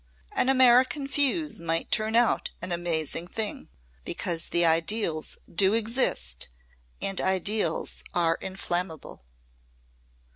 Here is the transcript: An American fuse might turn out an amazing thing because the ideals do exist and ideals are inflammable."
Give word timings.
An 0.31 0.49
American 0.49 1.07
fuse 1.07 1.59
might 1.61 1.91
turn 1.91 2.15
out 2.15 2.49
an 2.59 2.71
amazing 2.71 3.27
thing 3.27 3.69
because 4.03 4.47
the 4.47 4.65
ideals 4.65 5.37
do 5.53 5.75
exist 5.75 6.49
and 7.03 7.21
ideals 7.21 8.03
are 8.11 8.39
inflammable." 8.41 9.21